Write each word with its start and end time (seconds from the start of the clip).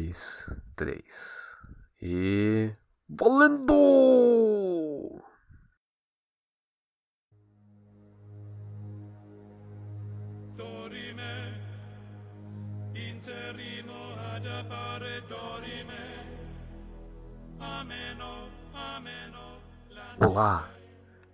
dois, 0.00 0.46
três. 0.74 1.58
E. 2.00 2.72
Valendo! 3.08 3.76
dorime, 10.56 11.22
interrimo 12.94 14.14
ad 14.34 14.46
appare 14.46 15.22
dorime, 15.28 15.92
ameno, 17.58 18.48
ameno, 18.72 19.60
Olá! 20.18 20.70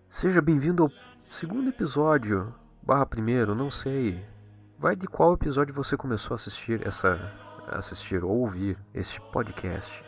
Seja 0.09 0.41
bem-vindo 0.43 0.85
ao 0.85 0.91
segundo 1.29 1.69
episódio, 1.69 2.55
barra 2.83 3.07
primeiro, 3.07 3.55
não 3.55 3.71
sei. 3.71 4.25
Vai 4.79 4.97
de 4.97 5.07
qual 5.07 5.35
episódio 5.35 5.75
você 5.75 5.97
começou 5.97 6.35
a 6.35 6.37
assistir 6.37 6.85
essa. 6.87 7.46
Assistir 7.69 8.25
ou 8.25 8.41
ouvir 8.41 8.79
este 8.95 9.21
podcast. 9.21 10.05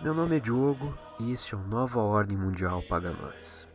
Meu 0.00 0.14
nome 0.14 0.36
é 0.36 0.40
Diogo 0.40 0.96
e 1.20 1.32
este 1.32 1.54
é 1.54 1.58
o 1.58 1.66
Nova 1.66 2.00
Ordem 2.00 2.36
Mundial 2.36 2.82
Paga 2.82 3.12
Nós. 3.12 3.68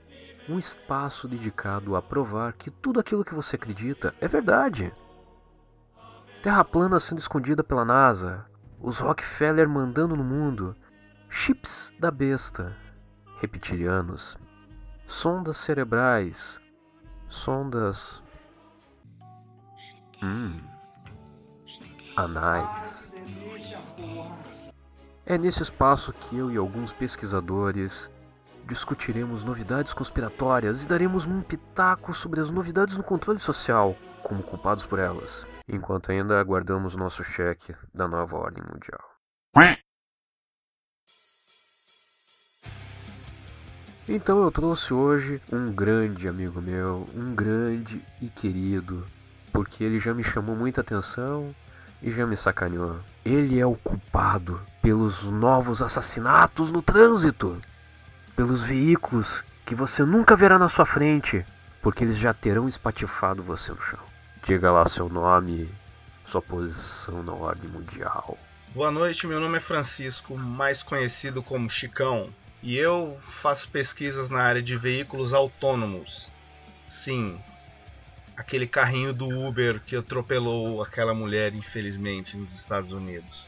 Um 0.49 0.57
espaço 0.57 1.27
dedicado 1.27 1.95
a 1.95 2.01
provar 2.01 2.53
que 2.53 2.71
tudo 2.71 2.99
aquilo 2.99 3.23
que 3.23 3.33
você 3.33 3.55
acredita 3.55 4.13
é 4.19 4.27
verdade. 4.27 4.93
Terra 6.41 6.63
plana 6.63 6.99
sendo 6.99 7.19
escondida 7.19 7.63
pela 7.63 7.85
NASA, 7.85 8.45
os 8.79 8.99
Rockefeller 8.99 9.69
mandando 9.69 10.15
no 10.15 10.23
mundo, 10.23 10.75
chips 11.29 11.93
da 11.99 12.09
besta, 12.09 12.75
reptilianos, 13.39 14.37
sondas 15.05 15.57
cerebrais, 15.57 16.59
sondas. 17.27 18.23
Hum. 20.23 20.70
Anais. 22.23 23.11
É 25.25 25.37
nesse 25.37 25.63
espaço 25.63 26.13
que 26.13 26.37
eu 26.37 26.51
e 26.51 26.57
alguns 26.57 26.93
pesquisadores 26.93 28.11
discutiremos 28.67 29.43
novidades 29.43 29.93
conspiratórias 29.93 30.83
e 30.83 30.87
daremos 30.87 31.25
um 31.25 31.41
pitaco 31.41 32.13
sobre 32.13 32.39
as 32.39 32.51
novidades 32.51 32.97
no 32.97 33.03
controle 33.03 33.39
social, 33.39 33.95
como 34.23 34.43
culpados 34.43 34.85
por 34.85 34.99
elas, 34.99 35.45
enquanto 35.67 36.11
ainda 36.11 36.39
aguardamos 36.39 36.95
nosso 36.95 37.23
cheque 37.23 37.73
da 37.93 38.07
nova 38.07 38.37
ordem 38.37 38.63
mundial. 38.71 39.01
Então 44.07 44.43
eu 44.43 44.51
trouxe 44.51 44.93
hoje 44.93 45.41
um 45.51 45.71
grande 45.71 46.27
amigo 46.27 46.61
meu, 46.61 47.07
um 47.15 47.33
grande 47.33 48.03
e 48.21 48.29
querido, 48.29 49.05
porque 49.51 49.83
ele 49.83 49.99
já 49.99 50.13
me 50.13 50.23
chamou 50.23 50.55
muita 50.55 50.81
atenção 50.81 51.53
e 52.01 52.11
já 52.11 52.25
me 52.25 52.35
sacaneou. 52.35 52.99
Ele 53.23 53.59
é 53.59 53.65
o 53.65 53.75
culpado 53.75 54.61
pelos 54.81 55.29
novos 55.29 55.81
assassinatos 55.81 56.71
no 56.71 56.81
trânsito, 56.81 57.59
pelos 58.35 58.63
veículos 58.63 59.43
que 59.65 59.75
você 59.75 60.03
nunca 60.03 60.35
verá 60.35 60.57
na 60.57 60.67
sua 60.67 60.85
frente, 60.85 61.45
porque 61.81 62.03
eles 62.03 62.17
já 62.17 62.33
terão 62.33 62.67
espatifado 62.67 63.43
você 63.43 63.71
no 63.71 63.81
chão. 63.81 63.99
Diga 64.43 64.71
lá 64.71 64.85
seu 64.85 65.07
nome, 65.07 65.69
sua 66.25 66.41
posição 66.41 67.21
na 67.21 67.33
ordem 67.33 67.69
mundial. 67.69 68.37
Boa 68.73 68.89
noite, 68.89 69.27
meu 69.27 69.39
nome 69.39 69.57
é 69.57 69.61
Francisco, 69.61 70.37
mais 70.37 70.81
conhecido 70.81 71.43
como 71.43 71.69
Chicão, 71.69 72.29
e 72.63 72.77
eu 72.77 73.19
faço 73.29 73.69
pesquisas 73.69 74.29
na 74.29 74.41
área 74.41 74.61
de 74.61 74.77
veículos 74.77 75.33
autônomos. 75.33 76.31
Sim, 76.87 77.39
aquele 78.41 78.67
carrinho 78.67 79.13
do 79.13 79.29
Uber 79.29 79.79
que 79.85 79.95
atropelou 79.95 80.81
aquela 80.81 81.13
mulher, 81.13 81.53
infelizmente, 81.53 82.35
nos 82.35 82.53
Estados 82.53 82.91
Unidos. 82.91 83.47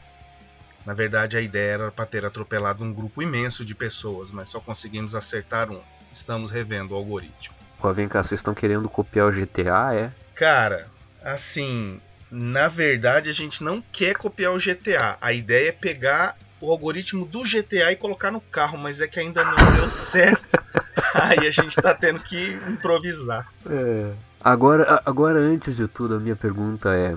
Na 0.86 0.94
verdade, 0.94 1.36
a 1.36 1.40
ideia 1.40 1.72
era 1.72 1.90
para 1.90 2.06
ter 2.06 2.24
atropelado 2.24 2.84
um 2.84 2.92
grupo 2.92 3.20
imenso 3.20 3.64
de 3.64 3.74
pessoas, 3.74 4.30
mas 4.30 4.48
só 4.48 4.60
conseguimos 4.60 5.14
acertar 5.14 5.70
um. 5.70 5.80
Estamos 6.12 6.50
revendo 6.50 6.94
o 6.94 6.96
algoritmo. 6.96 7.54
Pô, 7.78 7.92
vem 7.92 8.08
cá, 8.08 8.22
vocês 8.22 8.38
estão 8.38 8.54
querendo 8.54 8.88
copiar 8.88 9.26
o 9.26 9.32
GTA, 9.32 9.94
é? 9.94 10.12
Cara, 10.34 10.86
assim, 11.22 12.00
na 12.30 12.68
verdade 12.68 13.28
a 13.28 13.32
gente 13.32 13.64
não 13.64 13.82
quer 13.92 14.14
copiar 14.14 14.52
o 14.52 14.58
GTA. 14.58 15.18
A 15.20 15.32
ideia 15.32 15.70
é 15.70 15.72
pegar 15.72 16.36
o 16.60 16.70
algoritmo 16.70 17.26
do 17.26 17.42
GTA 17.42 17.90
e 17.90 17.96
colocar 17.96 18.30
no 18.30 18.40
carro, 18.40 18.78
mas 18.78 19.00
é 19.00 19.08
que 19.08 19.18
ainda 19.18 19.44
não 19.44 19.56
deu 19.56 19.90
certo. 19.90 20.44
Aí 21.14 21.46
a 21.46 21.50
gente 21.50 21.74
tá 21.76 21.94
tendo 21.94 22.20
que 22.20 22.52
improvisar. 22.68 23.48
É. 23.68 24.12
Agora, 24.44 25.00
agora, 25.06 25.38
antes 25.38 25.74
de 25.74 25.88
tudo, 25.88 26.16
a 26.16 26.20
minha 26.20 26.36
pergunta 26.36 26.94
é: 26.94 27.16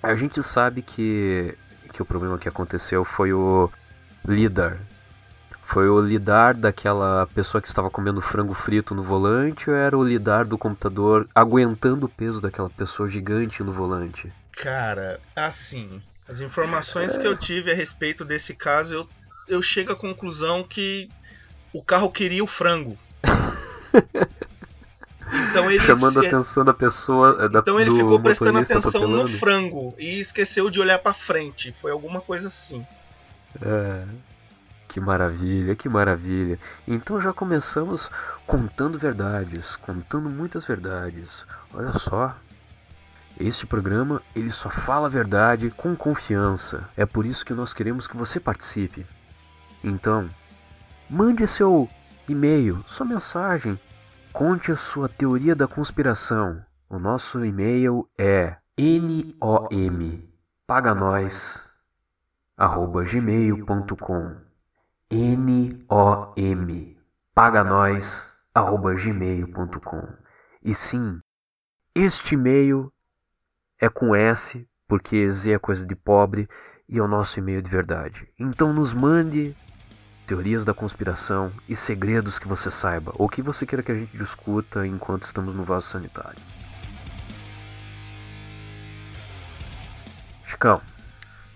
a 0.00 0.14
gente 0.14 0.40
sabe 0.44 0.80
que, 0.80 1.58
que 1.92 2.00
o 2.00 2.04
problema 2.04 2.38
que 2.38 2.48
aconteceu 2.48 3.04
foi 3.04 3.32
o 3.32 3.68
lidar. 4.24 4.78
Foi 5.60 5.88
o 5.88 5.98
lidar 5.98 6.54
daquela 6.54 7.26
pessoa 7.34 7.60
que 7.60 7.66
estava 7.66 7.90
comendo 7.90 8.20
frango 8.20 8.54
frito 8.54 8.94
no 8.94 9.02
volante 9.02 9.68
ou 9.68 9.74
era 9.74 9.98
o 9.98 10.04
lidar 10.04 10.44
do 10.44 10.56
computador 10.56 11.26
aguentando 11.34 12.06
o 12.06 12.08
peso 12.08 12.40
daquela 12.40 12.70
pessoa 12.70 13.08
gigante 13.08 13.60
no 13.64 13.72
volante? 13.72 14.32
Cara, 14.52 15.18
assim, 15.34 16.00
as 16.28 16.40
informações 16.40 17.16
que 17.16 17.26
eu 17.26 17.36
tive 17.36 17.72
a 17.72 17.74
respeito 17.74 18.24
desse 18.24 18.54
caso, 18.54 18.94
eu, 18.94 19.08
eu 19.48 19.60
chego 19.60 19.90
à 19.90 19.96
conclusão 19.96 20.62
que 20.62 21.10
o 21.72 21.82
carro 21.82 22.08
queria 22.08 22.44
o 22.44 22.46
frango. 22.46 22.96
Então 25.54 25.70
ele, 25.70 25.80
Chamando 25.80 26.20
a 26.20 26.26
atenção 26.26 26.64
da 26.64 26.74
pessoa, 26.74 27.36
eh, 27.40 27.48
da, 27.48 27.60
então 27.60 27.78
ele 27.78 27.92
ficou 27.92 28.18
prestando 28.18 28.58
atenção 28.58 29.06
no 29.06 29.28
frango 29.28 29.94
e 29.96 30.18
esqueceu 30.18 30.68
de 30.68 30.80
olhar 30.80 30.98
pra 30.98 31.14
frente. 31.14 31.72
Foi 31.80 31.92
alguma 31.92 32.20
coisa 32.20 32.48
assim. 32.48 32.84
É. 33.62 34.04
Que 34.88 35.00
maravilha, 35.00 35.74
que 35.74 35.88
maravilha. 35.88 36.58
Então 36.86 37.20
já 37.20 37.32
começamos 37.32 38.10
contando 38.46 38.98
verdades, 38.98 39.76
contando 39.76 40.28
muitas 40.28 40.64
verdades. 40.66 41.46
Olha 41.72 41.92
só. 41.92 42.36
Este 43.38 43.66
programa, 43.66 44.22
ele 44.34 44.52
só 44.52 44.70
fala 44.70 45.06
a 45.06 45.10
verdade 45.10 45.68
com 45.70 45.96
confiança. 45.96 46.88
É 46.96 47.04
por 47.04 47.26
isso 47.26 47.44
que 47.44 47.52
nós 47.52 47.74
queremos 47.74 48.06
que 48.06 48.16
você 48.16 48.38
participe. 48.38 49.04
Então, 49.82 50.28
mande 51.10 51.44
seu 51.44 51.88
e-mail, 52.28 52.84
sua 52.86 53.04
mensagem. 53.04 53.78
Conte 54.34 54.72
a 54.72 54.76
sua 54.76 55.08
teoria 55.08 55.54
da 55.54 55.68
conspiração. 55.68 56.60
O 56.90 56.98
nosso 56.98 57.44
e-mail 57.44 58.10
é 58.18 58.56
nom 59.40 59.68
paganós 60.66 61.70
arroba 62.56 63.04
gmail.com 63.04 64.34
nom 65.88 66.94
paganós 67.32 68.48
arroba 68.52 68.94
gmail.com 68.94 70.02
e 70.64 70.74
sim 70.74 71.20
este 71.94 72.34
e-mail 72.34 72.92
é 73.80 73.88
com 73.88 74.16
S 74.16 74.68
porque 74.88 75.30
Z 75.30 75.52
é 75.52 75.58
coisa 75.60 75.86
de 75.86 75.94
pobre 75.94 76.48
e 76.88 76.98
é 76.98 77.02
o 77.02 77.06
nosso 77.06 77.38
e-mail 77.38 77.62
de 77.62 77.70
verdade. 77.70 78.28
Então 78.36 78.72
nos 78.72 78.92
mande 78.92 79.56
teorias 80.26 80.64
da 80.64 80.74
conspiração 80.74 81.52
e 81.68 81.76
segredos 81.76 82.38
que 82.38 82.48
você 82.48 82.70
saiba 82.70 83.12
ou 83.16 83.28
que 83.28 83.42
você 83.42 83.66
queira 83.66 83.82
que 83.82 83.92
a 83.92 83.94
gente 83.94 84.16
discuta 84.16 84.86
enquanto 84.86 85.24
estamos 85.24 85.54
no 85.54 85.64
vaso 85.64 85.88
sanitário 85.88 86.42
Chicão, 90.54 90.80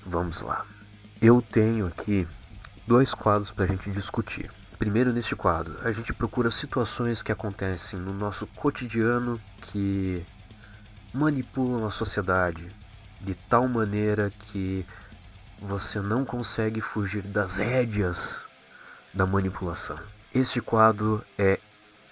vamos 0.05 0.43
lá. 0.43 0.67
Eu 1.23 1.41
tenho 1.41 1.87
aqui 1.87 2.27
dois 2.85 3.15
quadros 3.15 3.53
para 3.53 3.65
a 3.65 3.69
gente 3.69 3.91
discutir. 3.93 4.51
Primeiro, 4.77 5.13
neste 5.13 5.37
quadro, 5.37 5.77
a 5.85 5.93
gente 5.93 6.13
procura 6.13 6.51
situações 6.51 7.23
que 7.23 7.31
acontecem 7.31 8.01
no 8.01 8.13
nosso 8.13 8.45
cotidiano 8.49 9.41
que 9.61 10.27
manipulam 11.15 11.87
a 11.87 11.93
sociedade 11.93 12.69
de 13.21 13.35
tal 13.35 13.69
maneira 13.69 14.31
que 14.31 14.85
você 15.61 16.01
não 16.01 16.25
consegue 16.25 16.81
fugir 16.81 17.23
das 17.23 17.57
rédeas 17.57 18.48
da 19.13 19.27
manipulação. 19.27 19.99
Este 20.35 20.61
quadro 20.61 21.25
é 21.37 21.59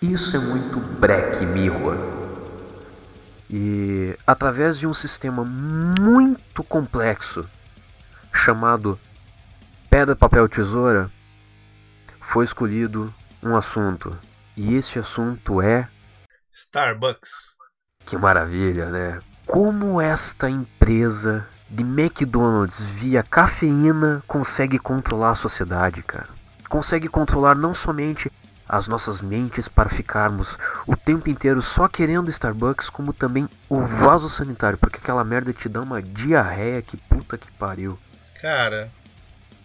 Isso 0.01 0.37
é 0.37 0.41
muito 0.41 0.79
Black 0.79 1.45
Mirror. 1.45 1.97
E 3.49 4.19
através 4.27 4.79
de 4.79 4.87
um 4.87 4.95
sistema 4.95 5.45
muito 5.45 6.65
complexo 6.65 7.49
chamado 8.33 8.99
Pedra, 9.89 10.17
Papel, 10.17 10.49
Tesoura, 10.49 11.11
foi 12.21 12.45
escolhido 12.45 13.15
um 13.43 13.55
assunto. 13.57 14.19
E 14.57 14.75
este 14.75 14.99
assunto 14.99 15.61
é. 15.61 15.89
Starbucks. 16.53 17.55
Que 18.05 18.17
maravilha, 18.17 18.91
né? 18.91 19.21
Como 19.47 20.01
esta 20.01 20.51
empresa 20.51 21.47
de 21.69 21.83
McDonald's 21.83 22.85
via 22.85 23.23
cafeína 23.23 24.23
consegue 24.27 24.79
controlar 24.79 25.31
a 25.31 25.35
sociedade, 25.35 26.03
cara? 26.03 26.36
Consegue 26.69 27.09
controlar 27.09 27.55
não 27.55 27.73
somente 27.73 28.31
as 28.69 28.89
nossas 28.89 29.21
mentes 29.21 29.69
para 29.69 29.89
ficarmos 29.89 30.59
o 30.87 30.97
tempo 30.97 31.31
inteiro 31.31 31.63
só 31.63 31.87
querendo 31.87 32.31
Starbucks, 32.31 32.91
como 32.91 33.13
também 33.13 33.49
o 33.69 33.81
vaso 33.81 34.29
sanitário, 34.29 34.77
porque 34.77 34.99
aquela 34.99 35.23
merda 35.25 35.53
te 35.53 35.69
dá 35.69 35.81
uma 35.81 36.03
diarreia 36.03 36.83
que 36.83 36.97
puta 36.97 37.39
que 37.39 37.51
pariu. 37.53 37.99
Cara, 38.41 38.91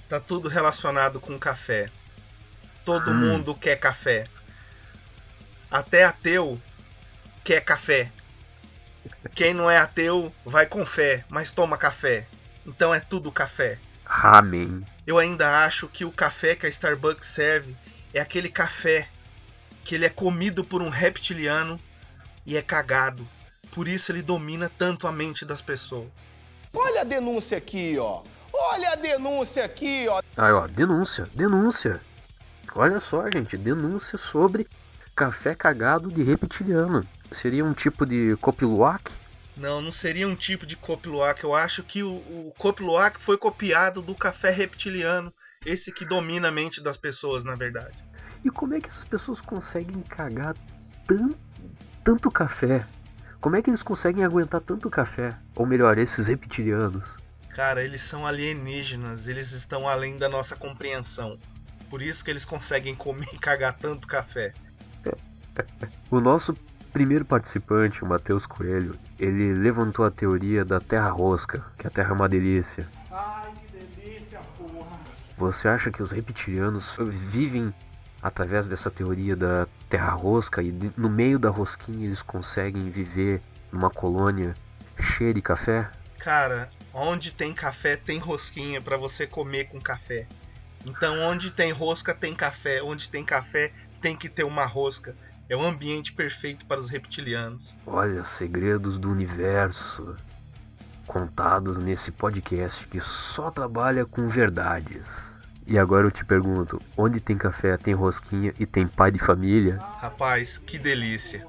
tá 0.08 0.20
tudo 0.20 0.48
relacionado 0.48 1.20
com 1.20 1.38
café. 1.40 1.90
Todo 2.86 3.12
Hum. 3.12 3.16
mundo 3.16 3.56
quer 3.56 3.78
café. 3.78 4.26
Até 5.70 6.04
ateu 6.04 6.60
quer 7.44 7.62
café. 7.62 8.12
Quem 9.34 9.54
não 9.54 9.70
é 9.70 9.78
ateu 9.78 10.32
vai 10.46 10.66
com 10.66 10.86
fé, 10.86 11.26
mas 11.30 11.52
toma 11.52 11.78
café. 11.78 12.28
Então 12.66 12.94
é 12.94 13.00
tudo 13.00 13.32
café. 13.32 13.80
Amém. 14.06 14.84
Eu 15.06 15.18
ainda 15.18 15.66
acho 15.66 15.88
que 15.88 16.06
o 16.06 16.12
café 16.12 16.56
que 16.56 16.66
a 16.66 16.70
Starbucks 16.70 17.28
serve 17.28 17.76
é 18.14 18.20
aquele 18.20 18.50
café 18.50 19.08
que 19.84 19.96
ele 19.96 20.06
é 20.06 20.10
comido 20.10 20.64
por 20.64 20.82
um 20.82 20.90
reptiliano 20.90 21.80
e 22.46 22.56
é 22.56 22.62
cagado. 22.62 23.28
Por 23.72 23.88
isso 23.88 24.12
ele 24.12 24.22
domina 24.22 24.70
tanto 24.78 25.08
a 25.08 25.12
mente 25.12 25.46
das 25.46 25.62
pessoas. 25.62 26.08
Olha 26.74 27.02
a 27.02 27.04
denúncia 27.04 27.58
aqui, 27.58 27.98
ó. 27.98 28.22
Olha 28.54 28.92
a 28.92 28.96
denúncia 28.96 29.66
aqui, 29.66 30.08
ó. 30.08 30.22
Aí, 30.38 30.52
ó, 30.52 30.68
denúncia, 30.68 31.28
denúncia. 31.34 32.02
Olha 32.76 33.00
só, 33.00 33.30
gente, 33.30 33.58
denúncia 33.58 34.18
sobre 34.18 34.68
café 35.16 35.56
cagado 35.56 36.12
de 36.12 36.24
reptiliano. 36.24 37.06
Seria 37.32 37.66
um 37.66 37.74
tipo 37.74 38.06
de 38.06 38.38
copiluac? 38.40 39.12
Não, 39.62 39.80
não 39.80 39.92
seria 39.92 40.28
um 40.28 40.36
tipo 40.36 40.66
de 40.66 40.76
copiluac. 40.76 41.44
Eu 41.44 41.54
acho 41.54 41.84
que 41.84 42.02
o, 42.02 42.16
o 42.16 42.54
copiluac 42.58 43.22
foi 43.22 43.38
copiado 43.38 44.02
do 44.02 44.16
café 44.16 44.50
reptiliano. 44.50 45.32
Esse 45.64 45.92
que 45.92 46.04
domina 46.04 46.48
a 46.48 46.52
mente 46.52 46.82
das 46.82 46.98
pessoas, 46.98 47.44
na 47.44 47.54
verdade. 47.54 47.96
E 48.44 48.50
como 48.50 48.74
é 48.74 48.82
que 48.82 48.88
essas 48.88 49.04
pessoas 49.04 49.40
conseguem 49.40 50.02
cagar 50.02 50.56
tan- 51.06 51.36
tanto 52.04 52.32
café? 52.32 52.88
Como 53.40 53.56
é 53.56 53.62
que 53.62 53.70
eles 53.70 53.84
conseguem 53.84 54.24
aguentar 54.24 54.62
tanto 54.62 54.90
café? 54.90 55.38
Ou 55.56 55.68
melhor, 55.68 56.00
esses 56.00 56.28
reptilianos? 56.28 57.20
Cara, 57.50 57.84
eles 57.84 58.02
são 58.02 58.26
alienígenas. 58.26 59.28
Eles 59.28 59.52
estão 59.52 59.88
além 59.88 60.18
da 60.18 60.28
nossa 60.28 60.56
compreensão. 60.56 61.38
Por 61.88 62.02
isso 62.02 62.26
que 62.26 62.32
eles 62.32 62.46
conseguem 62.46 62.96
comer 62.96 63.28
e 63.32 63.38
cagar 63.38 63.78
tanto 63.78 64.08
café. 64.08 64.54
O 66.10 66.20
nosso 66.22 66.58
primeiro 66.92 67.26
participante, 67.26 68.04
o 68.04 68.08
Matheus 68.08 68.46
Coelho, 68.46 68.96
ele 69.18 69.54
levantou 69.54 70.06
a 70.06 70.12
teoria 70.12 70.64
da 70.64 70.80
Terra 70.80 71.10
Rosca, 71.10 71.64
que 71.78 71.88
a 71.88 71.90
Terra 71.90 72.10
é 72.10 72.14
uma 72.14 72.30
delícia. 72.30 72.88
Ai, 73.12 73.52
que 73.66 73.78
delícia, 73.78 74.40
porra. 74.58 75.00
Você 75.38 75.68
acha 75.68 75.92
que 75.92 76.04
os 76.04 76.12
reptilianos 76.12 76.96
vivem 77.00 77.74
através 78.22 78.68
dessa 78.68 78.92
teoria 78.92 79.36
da 79.36 79.68
Terra 79.90 80.12
Rosca 80.12 80.62
e 80.62 80.72
no 80.96 81.10
meio 81.10 81.40
da 81.40 81.50
rosquinha 81.50 82.06
eles 82.06 82.22
conseguem 82.22 82.90
viver 82.90 83.42
numa 83.72 83.90
colônia 83.90 84.56
cheia 85.00 85.34
de 85.34 85.42
café? 85.42 85.90
Cara, 86.20 86.70
onde 86.94 87.32
tem 87.32 87.54
café 87.54 87.96
tem 87.96 88.20
rosquinha 88.20 88.82
pra 88.82 88.98
você 88.98 89.26
comer 89.26 89.70
com 89.70 89.82
café. 89.82 90.28
Então, 90.86 91.20
onde 91.20 91.52
tem 91.52 91.72
rosca 91.72 92.14
tem 92.14 92.36
café. 92.36 92.82
Onde 92.82 93.10
tem 93.10 93.24
café 93.24 93.72
tem 94.02 94.16
que 94.16 94.30
ter 94.30 94.44
uma 94.44 94.66
rosca. 94.66 95.16
É 95.52 95.56
o 95.58 95.66
ambiente 95.66 96.14
perfeito 96.14 96.66
para 96.66 96.80
os 96.80 96.88
reptilianos. 96.88 97.76
Olha, 97.86 98.24
segredos 98.24 98.98
do 98.98 99.12
universo 99.12 100.16
contados 101.06 101.78
nesse 101.78 102.10
podcast 102.10 102.88
que 102.88 103.02
só 103.02 103.52
trabalha 103.52 104.06
com 104.06 104.30
verdades. 104.30 105.44
E 105.68 105.78
agora 105.78 106.08
eu 106.08 106.12
te 106.12 106.24
pergunto, 106.24 106.82
onde 106.96 107.20
tem 107.20 107.38
café, 107.38 107.76
tem 107.76 107.94
rosquinha 107.94 108.54
e 108.58 108.66
tem 108.66 108.88
pai 108.88 109.12
de 109.12 109.20
família? 109.20 109.78
Rapaz, 110.00 110.58
que 110.58 110.80
delícia. 110.80 111.46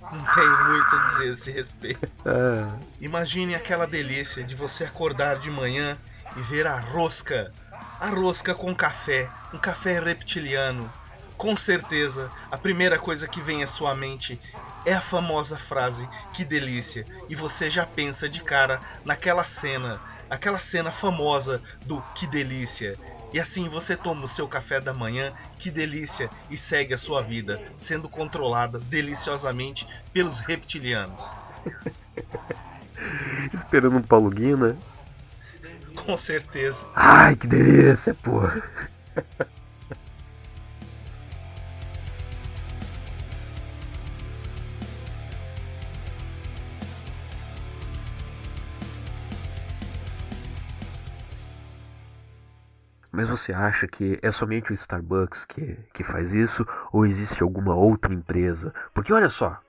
Não 0.00 0.24
tenho 0.34 0.64
muito 0.68 0.96
a 0.96 1.06
dizer 1.08 1.28
a 1.28 1.32
esse 1.32 1.50
respeito. 1.50 2.08
Ah, 2.24 2.74
Imagine 3.02 3.54
aquela 3.54 3.86
delícia 3.86 4.42
de 4.42 4.54
você 4.54 4.84
acordar 4.84 5.38
de 5.38 5.50
manhã 5.50 5.98
e 6.38 6.40
ver 6.40 6.66
a 6.66 6.80
rosca. 6.80 7.52
A 8.00 8.08
rosca 8.08 8.54
com 8.54 8.74
café, 8.74 9.28
um 9.52 9.58
café 9.58 10.00
reptiliano. 10.00 10.90
Com 11.42 11.56
certeza, 11.56 12.30
a 12.52 12.56
primeira 12.56 12.96
coisa 12.96 13.26
que 13.26 13.40
vem 13.40 13.64
à 13.64 13.66
sua 13.66 13.96
mente 13.96 14.38
é 14.86 14.94
a 14.94 15.00
famosa 15.00 15.58
frase 15.58 16.08
que 16.32 16.44
delícia, 16.44 17.04
e 17.28 17.34
você 17.34 17.68
já 17.68 17.84
pensa 17.84 18.28
de 18.28 18.40
cara 18.40 18.80
naquela 19.04 19.42
cena, 19.42 20.00
aquela 20.30 20.60
cena 20.60 20.92
famosa 20.92 21.60
do 21.84 22.00
que 22.14 22.28
delícia. 22.28 22.96
E 23.32 23.40
assim 23.40 23.68
você 23.68 23.96
toma 23.96 24.22
o 24.22 24.28
seu 24.28 24.46
café 24.46 24.80
da 24.80 24.94
manhã, 24.94 25.32
que 25.58 25.68
delícia, 25.68 26.30
e 26.48 26.56
segue 26.56 26.94
a 26.94 26.98
sua 26.98 27.20
vida, 27.22 27.60
sendo 27.76 28.08
controlada 28.08 28.78
deliciosamente 28.78 29.84
pelos 30.12 30.38
reptilianos. 30.38 31.28
esperando 33.52 33.96
um 33.96 34.02
Paulo 34.02 34.30
Guina. 34.30 34.76
Com 35.96 36.16
certeza. 36.16 36.86
Ai, 36.94 37.34
que 37.34 37.48
delícia, 37.48 38.14
pô. 38.14 38.42
Mas 53.22 53.28
você 53.28 53.52
acha 53.52 53.86
que 53.86 54.18
é 54.20 54.32
somente 54.32 54.72
o 54.72 54.74
Starbucks 54.74 55.44
que, 55.44 55.78
que 55.94 56.02
faz 56.02 56.34
isso 56.34 56.66
ou 56.92 57.06
existe 57.06 57.40
alguma 57.40 57.72
outra 57.72 58.12
empresa? 58.12 58.74
Porque 58.92 59.12
olha 59.12 59.28
só, 59.28 59.60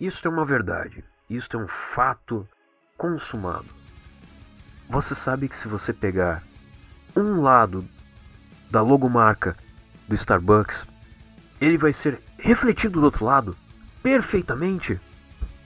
isso 0.00 0.26
é 0.26 0.30
uma 0.30 0.46
verdade, 0.46 1.04
isso 1.28 1.50
é 1.52 1.58
um 1.58 1.68
fato 1.68 2.48
consumado. 2.96 3.66
Você 4.88 5.14
sabe 5.14 5.46
que 5.46 5.58
se 5.58 5.68
você 5.68 5.92
pegar 5.92 6.42
um 7.14 7.42
lado 7.42 7.86
da 8.70 8.80
logomarca 8.80 9.58
do 10.08 10.14
Starbucks, 10.14 10.88
ele 11.60 11.76
vai 11.76 11.92
ser 11.92 12.18
refletido 12.38 12.98
do 12.98 13.04
outro 13.04 13.26
lado 13.26 13.54
perfeitamente? 14.02 14.98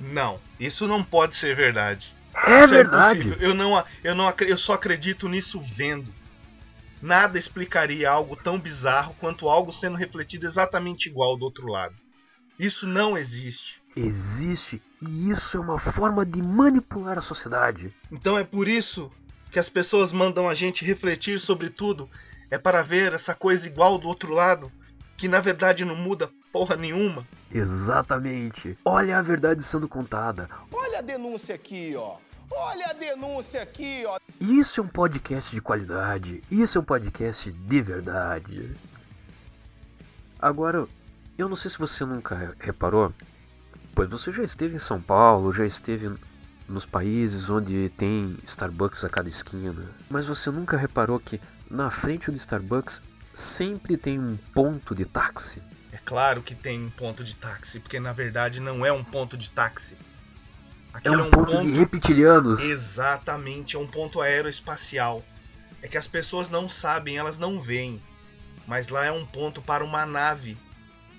Não, 0.00 0.40
isso 0.58 0.88
não 0.88 1.00
pode 1.00 1.36
ser 1.36 1.54
verdade. 1.54 2.12
É 2.44 2.64
Isso 2.64 2.68
verdade. 2.74 3.36
eu 3.38 3.54
não, 3.54 3.84
eu 4.02 4.16
não, 4.16 4.34
eu 4.40 4.58
só 4.58 4.72
acredito 4.72 5.28
nisso 5.28 5.62
vendo. 5.62 6.12
Nada 7.06 7.38
explicaria 7.38 8.10
algo 8.10 8.34
tão 8.34 8.58
bizarro 8.58 9.14
quanto 9.20 9.48
algo 9.48 9.70
sendo 9.70 9.96
refletido 9.96 10.44
exatamente 10.44 11.08
igual 11.08 11.36
do 11.36 11.44
outro 11.44 11.68
lado. 11.68 11.94
Isso 12.58 12.84
não 12.84 13.16
existe. 13.16 13.80
Existe 13.96 14.82
e 15.00 15.30
isso 15.30 15.56
é 15.56 15.60
uma 15.60 15.78
forma 15.78 16.26
de 16.26 16.42
manipular 16.42 17.16
a 17.16 17.20
sociedade. 17.20 17.94
Então 18.10 18.36
é 18.36 18.42
por 18.42 18.66
isso 18.66 19.08
que 19.52 19.58
as 19.60 19.68
pessoas 19.68 20.10
mandam 20.10 20.48
a 20.48 20.54
gente 20.54 20.84
refletir 20.84 21.38
sobre 21.38 21.70
tudo. 21.70 22.10
É 22.50 22.58
para 22.58 22.82
ver 22.82 23.12
essa 23.12 23.36
coisa 23.36 23.68
igual 23.68 23.98
do 23.98 24.08
outro 24.08 24.34
lado, 24.34 24.72
que 25.16 25.28
na 25.28 25.40
verdade 25.40 25.84
não 25.84 25.94
muda 25.94 26.28
porra 26.52 26.74
nenhuma. 26.74 27.24
Exatamente. 27.52 28.76
Olha 28.84 29.16
a 29.16 29.22
verdade 29.22 29.62
sendo 29.62 29.86
contada. 29.86 30.50
Olha 30.72 30.98
a 30.98 31.02
denúncia 31.02 31.54
aqui, 31.54 31.94
ó. 31.96 32.16
Olha 32.50 32.90
a 32.90 32.92
denúncia 32.92 33.62
aqui, 33.62 34.04
ó. 34.06 34.18
Isso 34.40 34.80
é 34.80 34.84
um 34.84 34.88
podcast 34.88 35.54
de 35.54 35.60
qualidade. 35.60 36.42
Isso 36.50 36.78
é 36.78 36.80
um 36.80 36.84
podcast 36.84 37.52
de 37.52 37.82
verdade. 37.82 38.76
Agora, 40.38 40.86
eu 41.36 41.48
não 41.48 41.56
sei 41.56 41.70
se 41.70 41.78
você 41.78 42.04
nunca 42.04 42.54
reparou, 42.58 43.12
pois 43.94 44.08
você 44.08 44.32
já 44.32 44.42
esteve 44.42 44.76
em 44.76 44.78
São 44.78 45.00
Paulo, 45.00 45.52
já 45.52 45.66
esteve 45.66 46.14
nos 46.68 46.84
países 46.84 47.48
onde 47.48 47.88
tem 47.90 48.36
Starbucks 48.42 49.04
a 49.04 49.08
cada 49.08 49.28
esquina, 49.28 49.88
mas 50.10 50.26
você 50.26 50.50
nunca 50.50 50.76
reparou 50.76 51.18
que 51.20 51.40
na 51.70 51.90
frente 51.90 52.30
do 52.30 52.36
Starbucks 52.36 53.02
sempre 53.32 53.96
tem 53.96 54.18
um 54.18 54.36
ponto 54.54 54.94
de 54.94 55.04
táxi? 55.04 55.62
É 55.92 55.98
claro 56.04 56.42
que 56.42 56.54
tem 56.54 56.84
um 56.84 56.90
ponto 56.90 57.22
de 57.22 57.34
táxi, 57.36 57.80
porque 57.80 58.00
na 58.00 58.12
verdade 58.12 58.60
não 58.60 58.84
é 58.84 58.92
um 58.92 59.04
ponto 59.04 59.36
de 59.36 59.50
táxi. 59.50 59.96
É 60.96 61.08
Aquilo 61.08 61.24
um 61.24 61.30
ponto 61.30 61.60
de 61.60 61.70
reptilianos. 61.70 62.62
Exatamente, 62.62 63.76
é 63.76 63.78
um 63.78 63.86
ponto 63.86 64.20
aeroespacial. 64.20 65.22
É 65.82 65.88
que 65.88 65.98
as 65.98 66.06
pessoas 66.06 66.48
não 66.48 66.68
sabem, 66.68 67.18
elas 67.18 67.38
não 67.38 67.60
veem. 67.60 68.02
Mas 68.66 68.88
lá 68.88 69.04
é 69.04 69.12
um 69.12 69.26
ponto 69.26 69.60
para 69.60 69.84
uma 69.84 70.06
nave 70.06 70.56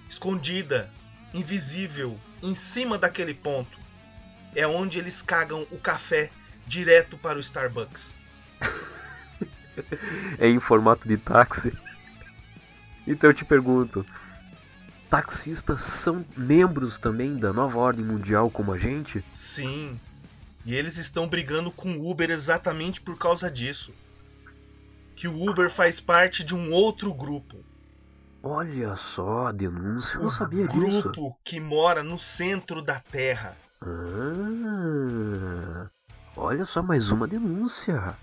escondida, 0.10 0.89
invisível, 1.34 2.19
em 2.41 2.55
cima 2.55 2.98
daquele 2.98 3.34
ponto. 3.34 3.77
É 4.55 4.65
onde 4.65 4.98
eles 4.98 5.22
cagam 5.22 5.67
o 5.69 5.77
café 5.77 6.31
direto 6.65 7.17
para 7.17 7.38
o 7.38 7.41
Starbucks. 7.41 8.15
é 10.39 10.48
em 10.48 10.60
formato 10.60 11.07
de 11.07 11.17
táxi. 11.17 11.77
Então 13.05 13.29
eu 13.29 13.34
te 13.34 13.46
pergunto: 13.46 14.05
taxistas 15.10 15.82
são 15.84 16.26
membros 16.36 17.00
também 17.00 17.38
da 17.38 17.54
nova 17.54 17.80
ordem 17.80 18.06
mundial 18.06 18.50
como 18.50 18.74
a 18.74 18.78
gente? 18.78 19.24
Sim. 19.34 20.00
E 20.66 20.76
eles 20.76 20.98
estão 20.98 21.28
brigando 21.28 21.72
com 21.72 21.94
o 21.94 22.10
Uber 22.10 22.30
exatamente 22.30 23.00
por 23.00 23.18
causa 23.18 23.50
disso. 23.50 23.94
Que 25.16 25.28
o 25.28 25.50
Uber 25.50 25.72
faz 25.72 26.00
parte 26.00 26.44
de 26.44 26.54
um 26.54 26.72
outro 26.72 27.14
grupo. 27.14 27.58
Olha 28.44 28.96
só 28.96 29.48
a 29.48 29.52
denúncia, 29.52 30.18
eu 30.18 30.24
não 30.24 30.30
sabia 30.30 30.68
grupo 30.68 30.88
disso. 30.88 31.36
que 31.44 31.60
mora 31.60 32.04
no 32.04 32.20
centro 32.20 32.82
da 32.82 33.00
Terra. 33.00 33.58
Ah, 33.82 35.90
olha 36.36 36.66
só 36.66 36.84
mais 36.84 37.12
uma 37.12 37.28
denúncia. 37.28 38.16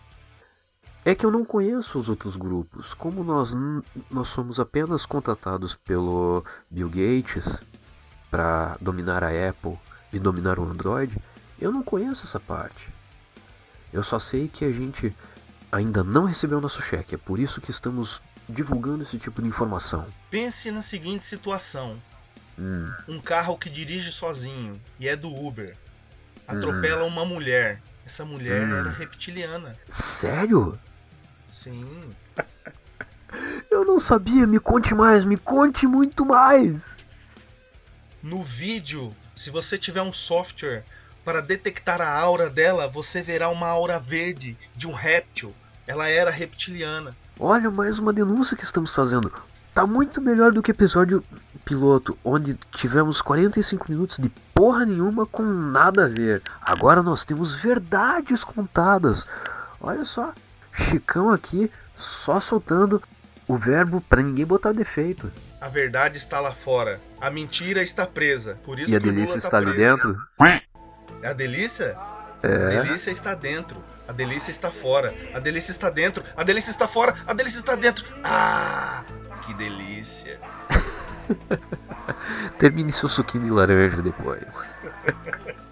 É 1.04 1.14
que 1.14 1.24
eu 1.26 1.30
não 1.30 1.44
conheço 1.44 1.98
os 1.98 2.08
outros 2.08 2.36
grupos. 2.36 2.94
Como 2.94 3.22
nós, 3.22 3.54
nós 4.10 4.28
somos 4.28 4.58
apenas 4.58 5.04
contratados 5.04 5.74
pelo 5.74 6.44
Bill 6.70 6.88
Gates 6.88 7.62
para 8.30 8.76
dominar 8.80 9.22
a 9.22 9.28
Apple 9.48 9.78
e 10.12 10.18
dominar 10.18 10.58
o 10.58 10.64
Android, 10.64 11.16
eu 11.60 11.70
não 11.70 11.82
conheço 11.82 12.24
essa 12.24 12.40
parte. 12.40 12.92
Eu 13.92 14.02
só 14.02 14.18
sei 14.18 14.48
que 14.48 14.64
a 14.64 14.72
gente 14.72 15.14
ainda 15.70 16.02
não 16.02 16.24
recebeu 16.24 16.60
nosso 16.60 16.82
cheque. 16.82 17.14
É 17.14 17.18
por 17.18 17.38
isso 17.38 17.60
que 17.60 17.70
estamos 17.70 18.22
divulgando 18.48 19.02
esse 19.02 19.18
tipo 19.18 19.40
de 19.42 19.48
informação. 19.48 20.06
Pense 20.30 20.70
na 20.70 20.82
seguinte 20.82 21.22
situação: 21.24 21.96
Hum, 22.58 22.90
um 23.08 23.20
carro 23.20 23.56
que 23.58 23.68
dirige 23.70 24.10
sozinho 24.10 24.80
e 24.98 25.08
é 25.08 25.16
do 25.16 25.28
Uber 25.32 25.76
atropela 26.46 27.04
uma 27.04 27.24
mulher. 27.24 27.80
Essa 28.06 28.24
mulher 28.24 28.68
Hum. 28.68 28.74
era 28.76 28.90
reptiliana. 28.90 29.76
sério? 29.88 30.78
Sim. 31.64 32.14
Eu 33.70 33.86
não 33.86 33.98
sabia. 33.98 34.46
Me 34.46 34.60
conte 34.60 34.94
mais. 34.94 35.24
Me 35.24 35.38
conte 35.38 35.86
muito 35.86 36.26
mais. 36.26 36.98
No 38.22 38.42
vídeo, 38.42 39.16
se 39.34 39.48
você 39.48 39.78
tiver 39.78 40.02
um 40.02 40.12
software 40.12 40.84
para 41.24 41.40
detectar 41.40 42.02
a 42.02 42.20
aura 42.20 42.50
dela, 42.50 42.86
você 42.86 43.22
verá 43.22 43.48
uma 43.48 43.66
aura 43.66 43.98
verde 43.98 44.58
de 44.76 44.86
um 44.86 44.92
réptil. 44.92 45.54
Ela 45.86 46.08
era 46.08 46.30
reptiliana. 46.30 47.16
Olha, 47.40 47.70
mais 47.70 47.98
uma 47.98 48.12
denúncia 48.12 48.56
que 48.56 48.64
estamos 48.64 48.94
fazendo. 48.94 49.32
Tá 49.72 49.86
muito 49.86 50.20
melhor 50.20 50.52
do 50.52 50.62
que 50.62 50.70
o 50.70 50.72
episódio 50.72 51.24
piloto, 51.64 52.16
onde 52.22 52.54
tivemos 52.72 53.22
45 53.22 53.90
minutos 53.90 54.18
de 54.18 54.28
porra 54.54 54.84
nenhuma 54.84 55.24
com 55.24 55.42
nada 55.42 56.04
a 56.04 56.08
ver. 56.08 56.42
Agora 56.60 57.02
nós 57.02 57.24
temos 57.24 57.54
verdades 57.54 58.44
contadas. 58.44 59.26
Olha 59.80 60.04
só, 60.04 60.32
Chicão 60.74 61.30
aqui 61.30 61.70
só 61.94 62.40
soltando 62.40 63.00
o 63.46 63.56
verbo 63.56 64.00
pra 64.00 64.20
ninguém 64.22 64.44
botar 64.44 64.72
defeito. 64.72 65.30
A 65.60 65.68
verdade 65.68 66.18
está 66.18 66.40
lá 66.40 66.52
fora. 66.52 67.00
A 67.20 67.30
mentira 67.30 67.80
está 67.82 68.06
presa. 68.06 68.58
Por 68.64 68.78
isso 68.78 68.90
E 68.90 68.96
a 68.96 68.98
delícia 68.98 69.34
tá 69.34 69.38
está 69.46 69.56
ali 69.58 69.72
preso. 69.72 69.78
dentro? 69.78 70.16
A 71.22 71.32
delícia? 71.32 71.96
A 71.96 72.46
É. 72.46 72.82
delícia 72.82 73.10
está 73.10 73.34
dentro. 73.34 73.82
A 74.06 74.12
delícia 74.12 74.50
está 74.50 74.70
fora. 74.70 75.14
A 75.32 75.38
delícia 75.38 75.70
está 75.70 75.88
dentro. 75.88 76.22
A 76.36 76.42
delícia 76.44 76.70
está 76.70 76.86
fora. 76.88 77.14
A 77.26 77.32
delícia 77.32 77.58
está 77.60 77.74
dentro. 77.74 78.04
Ah, 78.22 79.02
que 79.46 79.54
delícia. 79.54 80.38
Termine 82.58 82.90
seu 82.92 83.08
suquinho 83.08 83.44
de 83.44 83.50
laranja 83.50 84.02
depois. 84.02 84.80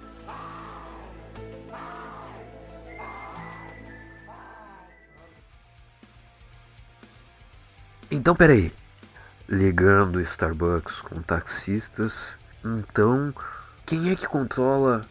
Então, 8.13 8.35
peraí. 8.37 8.73
Ligando 9.49 10.21
Starbucks 10.21 11.01
com 11.03 11.21
taxistas. 11.23 12.39
Então, 12.65 13.35
quem 13.85 14.11
é 14.11 14.17
que 14.17 14.27
controla 14.27 15.07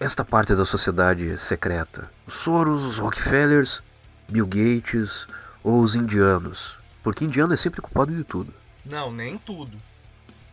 esta 0.00 0.24
parte 0.24 0.54
da 0.54 0.64
sociedade 0.64 1.36
secreta? 1.38 2.10
Os 2.26 2.34
Soros, 2.34 2.84
os 2.84 2.98
Rockefellers, 2.98 3.82
Bill 4.28 4.46
Gates 4.46 5.26
ou 5.62 5.80
os 5.80 5.94
indianos? 5.94 6.78
Porque 7.02 7.24
indiano 7.24 7.52
é 7.52 7.56
sempre 7.56 7.80
culpado 7.80 8.14
de 8.14 8.24
tudo. 8.24 8.52
Não, 8.84 9.12
nem 9.12 9.36
tudo. 9.38 9.76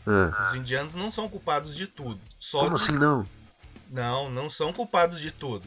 Ah, 0.05 0.49
Os 0.51 0.55
indianos 0.57 0.93
não 0.93 1.09
são 1.09 1.27
culpados 1.29 1.75
de 1.75 1.87
tudo. 1.87 2.19
Só 2.37 2.59
como 2.59 2.75
de- 2.75 2.83
assim 2.83 2.97
não? 2.97 3.25
Não, 3.89 4.29
não 4.29 4.49
são 4.49 4.71
culpados 4.73 5.19
de 5.19 5.31
tudo. 5.31 5.65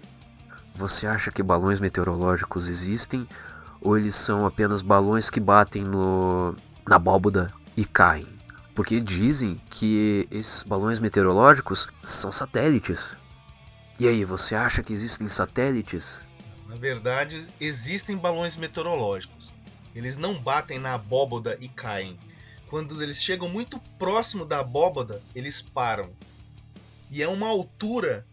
você 0.72 1.08
acha 1.08 1.32
que 1.32 1.42
balões 1.42 1.80
meteorológicos 1.80 2.68
existem 2.68 3.26
ou 3.80 3.98
eles 3.98 4.14
são 4.14 4.46
apenas 4.46 4.82
balões 4.82 5.28
que 5.28 5.40
batem 5.40 5.82
no 5.82 6.54
na 6.88 6.94
abóboda 6.94 7.52
e 7.76 7.84
caem? 7.84 8.41
Porque 8.74 8.98
dizem 9.00 9.60
que 9.68 10.26
esses 10.30 10.62
balões 10.62 10.98
meteorológicos 10.98 11.88
são 12.02 12.32
satélites. 12.32 13.18
E 14.00 14.08
aí, 14.08 14.24
você 14.24 14.54
acha 14.54 14.82
que 14.82 14.92
existem 14.92 15.28
satélites? 15.28 16.26
Na 16.66 16.76
verdade, 16.76 17.46
existem 17.60 18.16
balões 18.16 18.56
meteorológicos. 18.56 19.52
Eles 19.94 20.16
não 20.16 20.38
batem 20.38 20.78
na 20.78 20.94
abóboda 20.94 21.56
e 21.60 21.68
caem. 21.68 22.18
Quando 22.68 23.02
eles 23.02 23.18
chegam 23.18 23.48
muito 23.48 23.78
próximo 23.98 24.46
da 24.46 24.60
abóboda, 24.60 25.22
eles 25.34 25.60
param. 25.60 26.10
E 27.10 27.22
é 27.22 27.28
uma 27.28 27.48
altura 27.48 28.26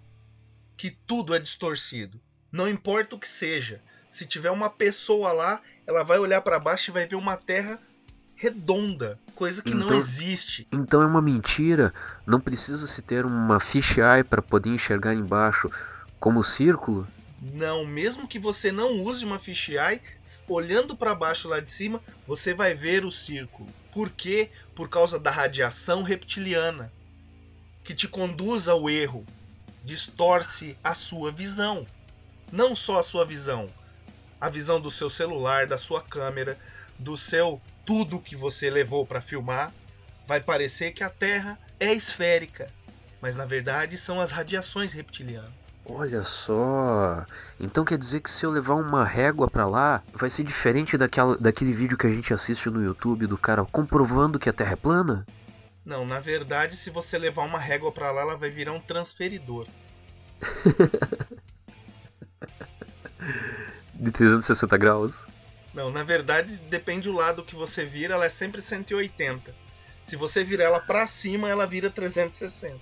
que 0.77 0.89
tudo 0.89 1.35
é 1.35 1.39
distorcido. 1.39 2.21
Não 2.49 2.69
importa 2.69 3.17
o 3.17 3.19
que 3.19 3.27
seja. 3.27 3.81
Se 4.09 4.25
tiver 4.25 4.49
uma 4.49 4.69
pessoa 4.69 5.33
lá, 5.33 5.61
ela 5.85 6.03
vai 6.03 6.17
olhar 6.17 6.39
para 6.41 6.57
baixo 6.57 6.89
e 6.89 6.93
vai 6.93 7.05
ver 7.05 7.17
uma 7.17 7.35
terra 7.35 7.77
redonda, 8.39 9.19
coisa 9.35 9.61
que 9.61 9.73
não 9.73 9.85
Então- 9.85 9.97
existe. 9.97 10.65
Então 10.71 11.01
é 11.01 11.05
uma 11.05 11.21
mentira. 11.21 11.93
Não 12.25 12.39
precisa 12.39 12.87
se 12.87 13.01
ter 13.01 13.25
uma 13.25 13.59
fisheye 13.59 14.23
para 14.23 14.41
poder 14.41 14.69
enxergar 14.69 15.13
embaixo 15.13 15.69
como 16.21 16.41
círculo? 16.41 17.05
Não, 17.53 17.85
mesmo 17.85 18.27
que 18.29 18.39
você 18.39 18.71
não 18.71 19.01
use 19.01 19.25
uma 19.25 19.39
fisheye, 19.39 20.01
olhando 20.47 20.95
para 20.95 21.13
baixo 21.13 21.49
lá 21.49 21.59
de 21.59 21.69
cima, 21.69 22.01
você 22.25 22.53
vai 22.53 22.73
ver 22.73 23.03
o 23.03 23.11
círculo. 23.11 23.67
Por 23.93 24.09
quê? 24.09 24.49
Por 24.73 24.87
causa 24.87 25.19
da 25.19 25.31
radiação 25.31 26.01
reptiliana, 26.01 26.91
que 27.83 27.93
te 27.93 28.07
conduz 28.07 28.69
ao 28.69 28.89
erro, 28.89 29.25
distorce 29.83 30.77
a 30.81 30.95
sua 30.95 31.29
visão. 31.29 31.85
Não 32.51 32.73
só 32.73 32.99
a 32.99 33.03
sua 33.03 33.25
visão, 33.25 33.67
a 34.39 34.49
visão 34.49 34.79
do 34.79 34.89
seu 34.89 35.09
celular, 35.09 35.67
da 35.67 35.77
sua 35.77 36.01
câmera, 36.01 36.57
do 36.97 37.15
seu 37.17 37.61
tudo 37.89 38.19
que 38.19 38.35
você 38.35 38.69
levou 38.69 39.03
para 39.03 39.19
filmar, 39.19 39.73
vai 40.27 40.39
parecer 40.39 40.91
que 40.91 41.03
a 41.03 41.09
Terra 41.09 41.57
é 41.79 41.91
esférica, 41.91 42.71
mas 43.19 43.35
na 43.35 43.47
verdade 43.47 43.97
são 43.97 44.21
as 44.21 44.29
radiações 44.29 44.91
reptilianas. 44.91 45.49
Olha 45.83 46.23
só. 46.23 47.25
Então 47.59 47.83
quer 47.83 47.97
dizer 47.97 48.19
que 48.19 48.29
se 48.29 48.45
eu 48.45 48.51
levar 48.51 48.75
uma 48.75 49.03
régua 49.03 49.49
pra 49.49 49.65
lá, 49.65 50.03
vai 50.13 50.29
ser 50.29 50.43
diferente 50.43 50.99
daquela, 50.99 51.35
daquele 51.35 51.73
vídeo 51.73 51.97
que 51.97 52.05
a 52.05 52.11
gente 52.11 52.31
assiste 52.31 52.69
no 52.69 52.83
YouTube 52.83 53.25
do 53.25 53.39
cara 53.39 53.65
comprovando 53.65 54.37
que 54.37 54.49
a 54.49 54.53
Terra 54.53 54.73
é 54.73 54.75
plana? 54.75 55.25
Não, 55.83 56.05
na 56.05 56.19
verdade, 56.19 56.75
se 56.75 56.91
você 56.91 57.17
levar 57.17 57.41
uma 57.41 57.57
régua 57.57 57.91
pra 57.91 58.11
lá, 58.11 58.21
ela 58.21 58.37
vai 58.37 58.51
virar 58.51 58.73
um 58.73 58.79
transferidor. 58.79 59.65
De 63.95 64.11
360 64.11 64.77
graus? 64.77 65.27
Não, 65.73 65.91
na 65.91 66.03
verdade, 66.03 66.55
depende 66.69 67.07
do 67.07 67.15
lado 67.15 67.43
que 67.43 67.55
você 67.55 67.85
vira, 67.85 68.15
ela 68.15 68.25
é 68.25 68.29
sempre 68.29 68.61
180. 68.61 69.53
Se 70.03 70.15
você 70.15 70.43
virar 70.43 70.65
ela 70.65 70.79
pra 70.79 71.05
cima, 71.05 71.49
ela 71.49 71.67
vira 71.67 71.89
360. 71.89 72.79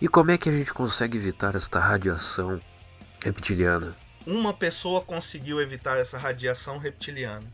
E 0.00 0.06
como 0.06 0.30
é 0.30 0.38
que 0.38 0.48
a 0.48 0.52
gente 0.52 0.72
consegue 0.72 1.16
evitar 1.16 1.56
esta 1.56 1.80
radiação 1.80 2.60
reptiliana? 3.24 3.96
Uma 4.24 4.52
pessoa 4.52 5.00
conseguiu 5.00 5.60
evitar 5.60 5.98
essa 5.98 6.16
radiação 6.16 6.78
reptiliana. 6.78 7.46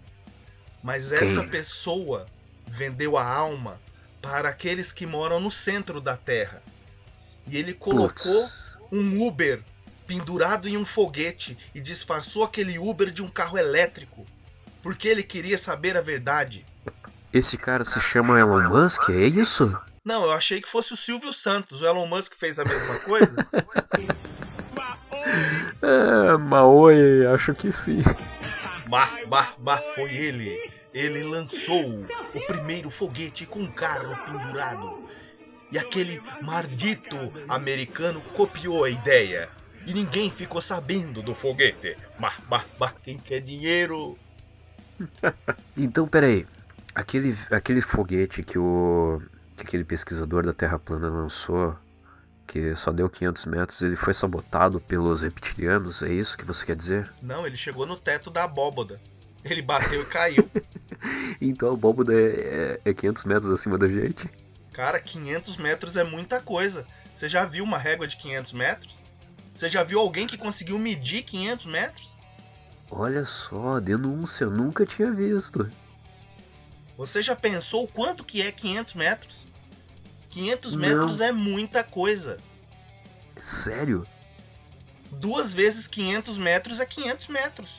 Mas 0.83 1.09
Quem? 1.09 1.17
essa 1.19 1.45
pessoa 1.45 2.27
vendeu 2.67 3.17
a 3.17 3.25
alma 3.25 3.81
para 4.21 4.49
aqueles 4.51 4.93
que 4.93 5.07
moram 5.07 5.41
no 5.41 5.51
centro 5.51 6.01
da 6.01 6.17
Terra. 6.17 6.63
E 7.47 7.57
ele 7.57 7.73
colocou 7.73 8.09
Putz. 8.09 8.77
um 8.93 9.27
Uber 9.27 9.63
pendurado 10.07 10.69
em 10.69 10.77
um 10.77 10.85
foguete 10.85 11.57
e 11.75 11.81
disfarçou 11.81 12.45
aquele 12.45 12.79
Uber 12.79 13.11
de 13.11 13.23
um 13.23 13.29
carro 13.29 13.57
elétrico. 13.57 14.27
Porque 14.89 15.07
ele 15.07 15.23
queria 15.23 15.59
saber 15.59 15.99
a 15.99 16.01
verdade. 16.01 16.65
Esse 17.31 17.59
cara 17.59 17.85
se 17.85 18.01
chama 18.01 18.41
Elon 18.41 18.71
Musk, 18.71 19.11
é 19.11 19.27
isso? 19.27 19.79
Não, 20.03 20.25
eu 20.25 20.33
achei 20.33 20.63
que 20.63 20.69
fosse 20.69 20.95
o 20.95 20.97
Silvio 20.97 21.31
Santos. 21.31 21.83
O 21.83 21.87
Elon 21.87 22.07
Musk 22.07 22.33
fez 22.33 22.59
a 22.59 22.65
mesma 22.65 22.99
coisa. 23.01 23.37
É, 25.83 26.37
Maoi, 26.39 27.27
acho 27.27 27.53
que 27.53 27.71
sim. 27.71 27.99
Bah, 28.89 29.11
bah, 29.29 29.53
bah, 29.59 29.83
foi 29.95 30.15
ele. 30.15 30.57
Ele 30.95 31.23
lançou 31.23 32.07
o 32.35 32.47
primeiro 32.47 32.89
foguete 32.89 33.45
com 33.45 33.61
um 33.61 33.71
carro 33.71 34.17
pendurado. 34.25 35.05
E 35.71 35.79
aquele 35.79 36.23
maldito 36.41 37.17
americano 37.47 38.23
copiou 38.33 38.85
a 38.85 38.91
ideia. 38.91 39.51
E 39.87 39.93
ninguém 39.93 40.31
ficou 40.31 40.63
sabendo 40.63 41.21
do 41.21 41.35
foguete. 41.35 41.97
Bah, 42.19 42.39
bah, 42.49 42.65
bah, 42.79 42.95
quem 43.03 43.19
quer 43.19 43.41
dinheiro? 43.41 44.17
Então, 45.77 46.09
peraí. 46.09 46.47
Aquele, 46.95 47.37
aquele 47.51 47.81
foguete 47.81 48.43
que 48.43 48.59
o 48.59 49.19
que 49.59 49.63
aquele 49.67 49.85
pesquisador 49.85 50.45
da 50.45 50.53
Terra 50.53 50.79
plana 50.79 51.09
lançou, 51.09 51.77
que 52.47 52.75
só 52.75 52.93
deu 52.93 53.11
500 53.11 53.47
metros, 53.47 53.83
ele 53.83 53.97
foi 53.97 54.15
sabotado 54.15 54.81
pelos 54.81 55.23
reptilianos, 55.23 56.03
é 56.03 56.13
isso 56.13 56.39
que 56.39 56.45
você 56.45 56.65
quer 56.65 56.77
dizer? 56.77 57.13
Não, 57.21 57.47
ele 57.47 57.57
chegou 57.57 57.85
no 57.85 57.97
teto 57.97 58.31
da 58.31 58.45
abóboda. 58.45 59.01
Ele 59.45 59.63
bateu 59.63 60.01
e 60.01 60.07
caiu. 60.07 60.51
Então 61.41 61.71
a 61.71 61.75
abóboda 61.75 62.13
é, 62.13 62.81
é, 62.85 62.91
é 62.91 62.93
500 62.93 63.25
metros 63.25 63.51
acima 63.53 63.79
da 63.79 63.89
gente? 63.89 64.29
Cara, 64.73 64.99
500 64.99 65.57
metros 65.57 65.97
é 65.97 66.03
muita 66.03 66.41
coisa. 66.41 66.85
Você 67.15 67.29
já 67.29 67.45
viu 67.45 67.63
uma 67.63 67.79
régua 67.79 68.09
de 68.09 68.17
500 68.17 68.53
metros? 68.53 68.97
Você 69.55 69.69
já 69.69 69.85
viu 69.85 70.01
alguém 70.01 70.27
que 70.27 70.37
conseguiu 70.37 70.77
medir 70.77 71.23
500 71.23 71.67
metros? 71.67 72.11
Olha 72.91 73.25
só, 73.25 73.81
denúncia, 73.81 74.45
eu 74.45 74.51
nunca 74.51 74.87
tinha 74.87 75.11
visto. 75.13 75.71
Você 76.97 77.23
já 77.23 77.37
pensou 77.37 77.85
o 77.85 77.89
quanto 77.89 78.25
que 78.25 78.43
é 78.43 78.51
500 78.51 78.95
metros? 78.95 79.45
500 80.31 80.73
Não. 80.73 80.81
metros 80.81 81.21
é 81.21 81.31
muita 81.33 81.85
coisa. 81.85 82.39
Sério? 83.41 84.07
Duas 85.13 85.53
vezes 85.55 85.87
500 85.87 86.39
metros 86.39 86.81
é 86.81 86.87
500 86.87 87.29
metros. 87.29 87.71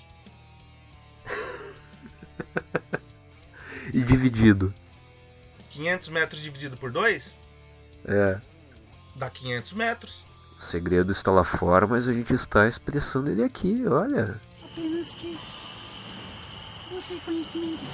E 3.92 4.04
dividido? 4.04 4.72
500 5.72 6.10
metros 6.10 6.42
dividido 6.42 6.78
por 6.78 6.92
2 6.92 7.36
É. 8.06 8.40
dá 9.16 9.30
500 9.32 9.74
metros. 9.74 10.24
O 10.56 10.62
segredo 10.62 11.12
está 11.12 11.32
lá 11.32 11.44
fora, 11.44 11.88
mas 11.88 12.08
a 12.08 12.14
gente 12.14 12.32
está 12.34 12.68
expressando 12.68 13.32
ele 13.32 13.44
aqui, 13.44 13.84
olha. 13.88 14.40
Apenas 14.80 15.12
que 15.14 15.38
você 16.90 17.16
conhecimento. 17.26 17.86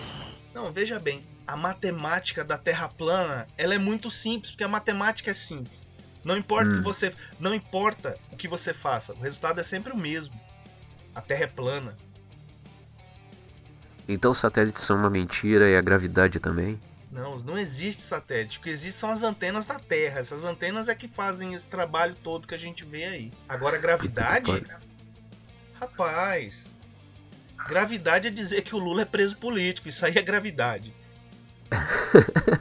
Não, 0.54 0.72
veja 0.72 1.00
bem, 1.00 1.26
a 1.48 1.58
matemática 1.58 2.44
da 2.44 2.60
Terra 2.60 2.88
plana, 2.88 3.48
ela 3.58 3.74
é 3.74 3.80
muito 3.80 4.12
simples, 4.12 4.52
porque 4.52 4.64
a 4.64 4.68
matemática 4.68 5.32
é 5.32 5.34
simples. 5.34 5.88
Não 6.24 6.38
importa 6.38 6.70
o 6.70 6.74
Hum. 6.74 6.78
que 6.78 6.84
você, 6.84 7.14
não 7.40 7.54
importa 7.56 8.18
o 8.32 8.36
que 8.36 8.48
você 8.48 8.72
faça, 8.72 9.14
o 9.14 9.20
resultado 9.20 9.60
é 9.60 9.64
sempre 9.64 9.92
o 9.92 9.98
mesmo. 9.98 10.40
A 11.14 11.22
Terra 11.22 11.46
é 11.46 11.48
plana. 11.48 11.96
Então 14.08 14.30
os 14.30 14.38
satélites 14.38 14.84
são 14.84 14.98
uma 14.98 15.10
mentira 15.10 15.68
e 15.68 15.76
a 15.76 15.82
gravidade 15.82 16.40
também? 16.40 16.80
Não, 17.12 17.40
não 17.40 17.58
existe 17.58 18.04
satélite. 18.04 18.60
O 18.60 18.62
que 18.62 18.70
existe 18.70 19.00
são 19.00 19.10
as 19.10 19.24
antenas 19.24 19.66
da 19.66 19.80
Terra. 19.80 20.20
Essas 20.20 20.44
antenas 20.44 20.88
é 20.88 20.94
que 20.94 21.08
fazem 21.08 21.56
esse 21.56 21.66
trabalho 21.66 22.14
todo 22.24 22.48
que 22.48 22.54
a 22.54 22.60
gente 22.60 22.84
vê 22.86 23.06
aí. 23.06 23.32
Agora, 23.50 23.78
gravidade? 23.80 24.52
Puta 24.52 24.60
que 24.60 24.86
Rapaz. 25.80 26.66
Gravidade 27.68 28.28
é 28.28 28.32
dizer 28.32 28.62
que 28.62 28.76
o 28.76 28.80
Lula 28.80 29.04
é 29.04 29.06
preso 29.06 29.38
político. 29.38 29.88
Isso 29.88 30.06
aí 30.06 30.18
é 30.18 30.22
gravidade. 30.22 30.94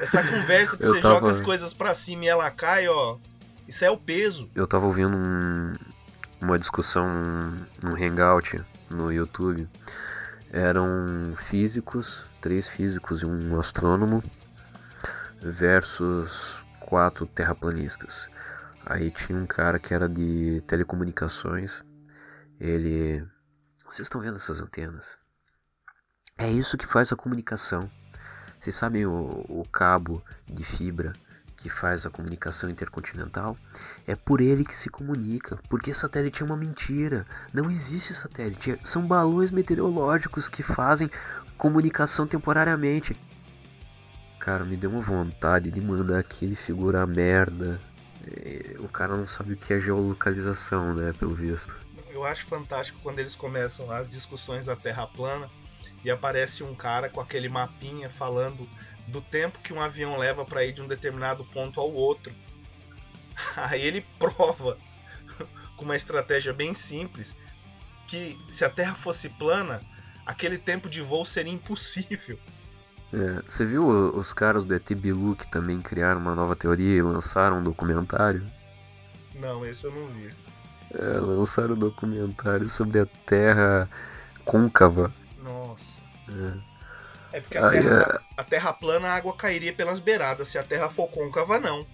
Essa 0.00 0.22
conversa 0.22 0.76
que 0.76 0.84
Eu 0.84 0.94
você 0.94 1.00
tava- 1.00 1.14
joga 1.14 1.30
as 1.30 1.40
coisas 1.40 1.72
pra 1.72 1.94
cima 1.94 2.24
e 2.24 2.28
ela 2.28 2.50
cai, 2.50 2.88
ó. 2.88 3.16
Isso 3.66 3.84
é 3.84 3.90
o 3.90 3.96
peso. 3.96 4.50
Eu 4.54 4.66
tava 4.66 4.86
ouvindo 4.86 5.16
um- 5.16 5.74
uma 6.40 6.58
discussão 6.58 7.06
num 7.82 7.94
hangout 7.96 8.60
no 8.90 9.12
YouTube. 9.12 9.68
Eram 10.52 11.34
físicos, 11.36 12.26
três 12.40 12.68
físicos 12.68 13.22
e 13.22 13.26
um 13.26 13.58
astrônomo, 13.58 14.22
versus 15.40 16.64
quatro 16.80 17.26
terraplanistas. 17.26 18.28
Aí 18.86 19.10
tinha 19.10 19.38
um 19.38 19.46
cara 19.46 19.78
que 19.78 19.94
era 19.94 20.08
de 20.08 20.62
telecomunicações. 20.66 21.82
Ele. 22.60 23.24
Vocês 23.86 24.06
estão 24.06 24.20
vendo 24.20 24.36
essas 24.36 24.62
antenas? 24.62 25.16
É 26.38 26.50
isso 26.50 26.78
que 26.78 26.86
faz 26.86 27.12
a 27.12 27.16
comunicação. 27.16 27.90
Vocês 28.58 28.74
sabem 28.74 29.04
o, 29.04 29.44
o 29.46 29.62
cabo 29.70 30.22
de 30.46 30.64
fibra 30.64 31.12
que 31.54 31.68
faz 31.68 32.06
a 32.06 32.10
comunicação 32.10 32.70
intercontinental? 32.70 33.56
É 34.06 34.16
por 34.16 34.40
ele 34.40 34.64
que 34.64 34.74
se 34.74 34.88
comunica, 34.88 35.60
porque 35.68 35.92
satélite 35.92 36.42
é 36.42 36.46
uma 36.46 36.56
mentira. 36.56 37.26
Não 37.52 37.70
existe 37.70 38.14
satélite, 38.14 38.78
são 38.82 39.06
balões 39.06 39.50
meteorológicos 39.50 40.48
que 40.48 40.62
fazem 40.62 41.10
comunicação 41.58 42.26
temporariamente. 42.26 43.14
Cara, 44.40 44.64
me 44.64 44.78
deu 44.78 44.90
uma 44.90 45.02
vontade 45.02 45.70
de 45.70 45.80
mandar 45.80 46.20
aquele 46.20 46.56
figura 46.56 47.06
merda. 47.06 47.78
É, 48.26 48.76
O 48.78 48.88
cara 48.88 49.14
não 49.14 49.26
sabe 49.26 49.52
o 49.52 49.56
que 49.56 49.74
é 49.74 49.78
geolocalização, 49.78 50.94
né? 50.94 51.12
Pelo 51.12 51.34
visto. 51.34 51.76
Eu 52.24 52.28
acho 52.28 52.46
fantástico 52.46 52.98
quando 53.02 53.18
eles 53.18 53.36
começam 53.36 53.90
as 53.90 54.08
discussões 54.08 54.64
da 54.64 54.74
Terra 54.74 55.06
plana 55.06 55.50
e 56.02 56.10
aparece 56.10 56.62
um 56.62 56.74
cara 56.74 57.10
com 57.10 57.20
aquele 57.20 57.50
mapinha 57.50 58.08
falando 58.08 58.66
do 59.06 59.20
tempo 59.20 59.58
que 59.58 59.74
um 59.74 59.80
avião 59.80 60.16
leva 60.16 60.42
para 60.42 60.64
ir 60.64 60.72
de 60.72 60.80
um 60.80 60.88
determinado 60.88 61.44
ponto 61.44 61.78
ao 61.78 61.92
outro. 61.92 62.32
Aí 63.54 63.82
ele 63.82 64.06
prova 64.18 64.78
com 65.76 65.84
uma 65.84 65.96
estratégia 65.96 66.54
bem 66.54 66.74
simples 66.74 67.36
que 68.08 68.38
se 68.48 68.64
a 68.64 68.70
Terra 68.70 68.94
fosse 68.94 69.28
plana, 69.28 69.82
aquele 70.24 70.56
tempo 70.56 70.88
de 70.88 71.02
voo 71.02 71.26
seria 71.26 71.52
impossível. 71.52 72.38
É, 73.12 73.42
você 73.46 73.66
viu 73.66 73.86
os 73.86 74.32
caras 74.32 74.64
do 74.64 74.74
ET 74.74 74.90
Bilu 74.94 75.36
que 75.36 75.46
também 75.46 75.82
criaram 75.82 76.22
uma 76.22 76.34
nova 76.34 76.56
teoria 76.56 76.96
e 76.96 77.02
lançaram 77.02 77.58
um 77.58 77.62
documentário? 77.62 78.50
Não, 79.34 79.66
esse 79.66 79.84
eu 79.84 79.90
não 79.90 80.06
vi. 80.06 80.30
É, 80.98 81.18
lançaram 81.18 81.74
um 81.74 81.78
documentário 81.78 82.66
sobre 82.68 83.00
a 83.00 83.06
Terra 83.26 83.88
côncava. 84.44 85.12
Nossa. 85.42 85.84
É. 86.28 86.74
É 87.38 87.40
porque 87.40 87.58
a 87.58 87.68
Aí, 87.68 87.82
terra, 87.82 88.20
a 88.36 88.44
terra 88.44 88.72
plana, 88.72 89.08
a 89.08 89.14
água 89.16 89.34
cairia 89.36 89.72
pelas 89.72 89.98
beiradas. 89.98 90.48
Se 90.48 90.56
a 90.58 90.62
terra 90.62 90.88
for 90.88 91.08
côncava, 91.08 91.58
não. 91.58 91.84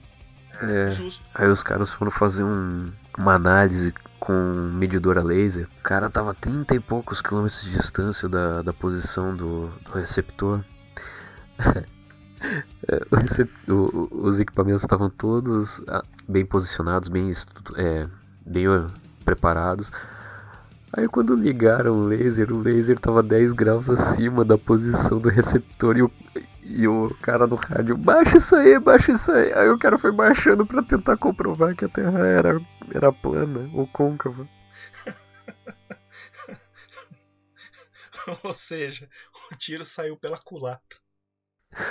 É. 0.61 0.91
Justo. 0.91 1.25
Aí 1.35 1.49
os 1.49 1.63
caras 1.63 1.91
foram 1.91 2.11
fazer 2.11 2.45
um- 2.45 2.93
uma 3.17 3.35
análise 3.35 3.95
com 4.19 4.33
um 4.35 4.71
medidor 4.75 5.17
a 5.17 5.23
laser. 5.23 5.67
O 5.79 5.83
cara 5.83 6.11
tava 6.11 6.33
a 6.33 6.35
30 6.35 6.75
e 6.75 6.81
poucos 6.81 7.23
quilômetros 7.23 7.63
de 7.65 7.71
distância 7.73 8.29
da, 8.29 8.61
da 8.61 8.73
posição 8.75 9.35
do, 9.35 9.69
do 9.85 9.93
receptor. 9.93 10.63
É, 12.89 12.97
o 13.11 13.17
recep- 13.17 13.69
o- 13.71 14.09
os 14.27 14.41
equipamentos 14.41 14.81
estavam 14.83 15.11
todos 15.11 15.83
ah, 15.87 16.03
bem 16.27 16.45
posicionados, 16.45 17.11
bem, 17.11 17.29
estu- 17.29 17.75
é, 17.79 18.09
bem 18.51 18.67
preparados. 19.25 19.93
Aí 20.93 21.07
quando 21.07 21.37
ligaram 21.37 22.01
o 22.01 22.05
laser, 22.05 22.53
o 22.53 22.59
laser 22.61 22.99
tava 22.99 23.23
10 23.23 23.53
graus 23.53 23.89
acima 23.89 24.45
da 24.45 24.59
posição 24.59 25.21
do 25.21 25.29
receptor 25.29 25.97
e 25.97 26.03
o, 26.03 26.11
e 26.65 26.89
o 26.89 27.15
cara 27.23 27.47
no 27.47 27.55
rádio, 27.55 27.97
baixa 27.97 28.37
isso 28.39 28.57
aí, 28.57 28.79
baixa 28.81 29.13
isso 29.13 29.31
aí. 29.31 29.53
Aí 29.53 29.69
o 29.69 29.79
cara 29.79 29.97
foi 29.97 30.11
baixando 30.11 30.67
pra 30.67 30.83
tentar 30.83 31.17
comprovar 31.17 31.77
que 31.77 31.85
a 31.85 31.89
Terra 31.89 32.27
era, 32.27 32.61
era 32.93 33.13
plana 33.13 33.71
ou 33.73 33.87
côncava. 33.87 34.49
Ou 38.45 38.55
seja, 38.55 39.09
o 39.51 39.57
tiro 39.57 39.85
saiu 39.85 40.17
pela 40.17 40.39
culatra. 40.39 40.99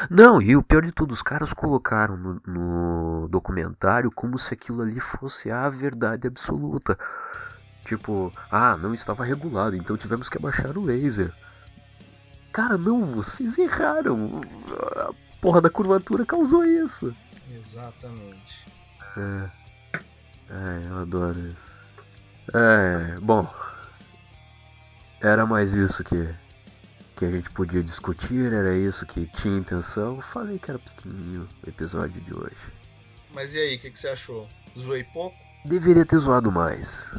Não, 0.09 0.41
e 0.41 0.55
o 0.55 0.63
pior 0.63 0.83
de 0.83 0.91
tudo, 0.91 1.11
os 1.11 1.21
caras 1.21 1.53
colocaram 1.53 2.17
no, 2.17 2.41
no 2.45 3.27
documentário 3.29 4.11
como 4.11 4.37
se 4.37 4.53
aquilo 4.53 4.81
ali 4.81 4.99
fosse 4.99 5.49
a 5.49 5.69
verdade 5.69 6.27
absoluta. 6.27 6.97
Tipo, 7.85 8.31
ah, 8.51 8.77
não 8.77 8.93
estava 8.93 9.23
regulado, 9.23 9.75
então 9.75 9.97
tivemos 9.97 10.29
que 10.29 10.37
abaixar 10.37 10.77
o 10.77 10.83
laser. 10.83 11.33
Cara, 12.51 12.77
não, 12.77 13.05
vocês 13.05 13.57
erraram. 13.57 14.41
A 14.97 15.11
porra 15.41 15.61
da 15.61 15.69
curvatura 15.69 16.25
causou 16.25 16.63
isso. 16.65 17.15
Exatamente. 17.49 18.65
É. 19.17 19.59
É, 20.49 20.87
eu 20.89 20.97
adoro 20.99 21.39
isso. 21.39 21.77
É, 22.53 23.19
bom. 23.21 23.47
Era 25.21 25.45
mais 25.45 25.73
isso 25.73 26.03
que, 26.03 26.35
que 27.19 27.25
a 27.25 27.31
gente 27.31 27.51
podia 27.51 27.83
discutir, 27.83 28.53
era 28.53 28.73
isso 28.73 29.05
que 29.05 29.25
tinha 29.25 29.57
intenção. 29.57 30.21
Falei 30.21 30.57
que 30.57 30.71
era 30.71 30.79
pequenininho 30.79 31.49
o 31.61 31.69
episódio 31.69 32.21
de 32.21 32.33
hoje. 32.33 32.73
Mas 33.35 33.53
e 33.53 33.57
aí, 33.57 33.75
o 33.75 33.79
que, 33.81 33.91
que 33.91 33.99
você 33.99 34.07
achou? 34.07 34.47
Zoei 34.79 35.03
pouco? 35.03 35.35
Deveria 35.65 36.05
ter 36.05 36.17
zoado 36.17 36.49
mais. 36.49 37.13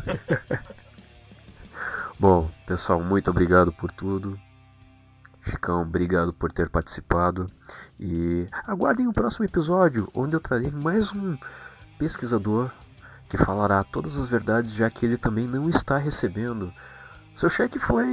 Bom, 2.18 2.50
pessoal, 2.66 3.02
muito 3.02 3.30
obrigado 3.30 3.74
por 3.74 3.92
tudo. 3.92 4.40
Chicão, 5.42 5.82
obrigado 5.82 6.32
por 6.32 6.50
ter 6.50 6.70
participado. 6.70 7.46
E 7.98 8.48
aguardem 8.66 9.06
o 9.06 9.12
próximo 9.12 9.44
episódio, 9.44 10.08
onde 10.14 10.34
eu 10.34 10.40
trarei 10.40 10.70
mais 10.70 11.12
um 11.12 11.36
pesquisador 11.98 12.72
que 13.28 13.36
falará 13.36 13.84
todas 13.84 14.16
as 14.16 14.30
verdades, 14.30 14.72
já 14.72 14.88
que 14.88 15.04
ele 15.04 15.18
também 15.18 15.46
não 15.46 15.68
está 15.68 15.98
recebendo. 15.98 16.72
Seu 17.34 17.48
cheque 17.48 17.78
foi 17.78 18.06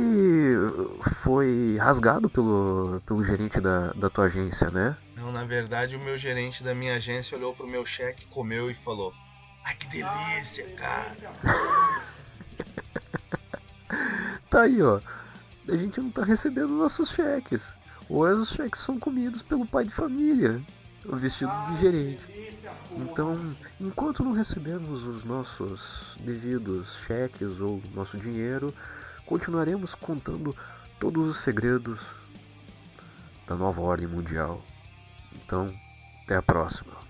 foi 1.22 1.78
rasgado 1.80 2.30
pelo, 2.30 3.02
pelo 3.06 3.24
gerente 3.24 3.60
da, 3.60 3.92
da 3.94 4.10
tua 4.10 4.26
agência, 4.26 4.70
né? 4.70 4.96
Não, 5.16 5.32
na 5.32 5.44
verdade, 5.44 5.96
o 5.96 6.00
meu 6.00 6.18
gerente 6.18 6.64
da 6.64 6.74
minha 6.74 6.96
agência 6.96 7.38
olhou 7.38 7.54
pro 7.54 7.68
meu 7.68 7.86
cheque, 7.86 8.26
comeu 8.28 8.70
e 8.70 8.74
falou: 8.74 9.14
Ai, 9.66 9.76
que 9.76 9.88
delícia, 9.88 10.66
cara. 10.76 11.16
Tá 14.50 14.62
aí, 14.62 14.82
ó. 14.82 15.02
A 15.70 15.76
gente 15.76 16.00
não 16.00 16.10
tá 16.10 16.24
recebendo 16.24 16.70
nossos 16.70 17.10
cheques. 17.10 17.76
Ou 18.10 18.26
os 18.28 18.50
cheques 18.50 18.82
são 18.82 18.98
comidos 18.98 19.44
pelo 19.44 19.66
pai 19.66 19.84
de 19.84 19.94
família, 19.94 20.62
o 21.06 21.16
vestido 21.18 21.52
de 21.68 21.82
gerente. 21.82 22.58
Então, 22.96 23.56
enquanto 23.80 24.24
não 24.24 24.32
recebemos 24.32 25.04
os 25.04 25.26
nossos 25.26 26.18
devidos 26.22 27.04
cheques 27.06 27.60
ou 27.60 27.82
nosso 27.94 28.18
dinheiro, 28.18 28.74
continuaremos 29.28 29.94
contando 29.94 30.56
todos 31.00 31.28
os 31.28 31.38
segredos 31.38 32.18
da 33.46 33.56
nova 33.56 33.82
ordem 33.82 34.08
mundial. 34.08 34.64
Então, 35.36 35.72
até 36.24 36.36
a 36.36 36.42
próxima. 36.42 37.07